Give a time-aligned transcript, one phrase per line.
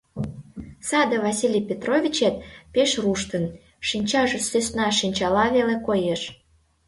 [0.87, 2.35] Саде Василий Петровичет
[2.73, 3.45] пеш руштын,
[3.87, 6.21] шинчаже сӧсна шинчала веле коеш.